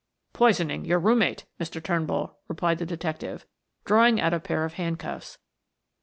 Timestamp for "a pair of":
4.33-4.73